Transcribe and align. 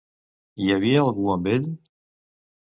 Hi 0.63 0.71
havia 0.75 1.03
algú 1.09 1.29
amb 1.35 1.51
ell? 1.53 1.69